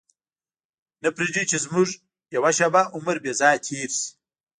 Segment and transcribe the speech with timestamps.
[1.03, 1.87] نه پرېږدي چې زموږ
[2.35, 4.07] یوه شېبه عمر بې ځایه تېر شي.